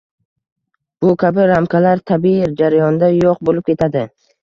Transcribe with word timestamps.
Bu 1.03 1.11
kabi 1.25 1.45
ramkalar 1.53 2.03
tabiiy 2.15 2.59
jarayonda 2.65 3.15
yoʻq 3.21 3.49
boʻlib 3.51 3.73
ketadi. 3.73 4.09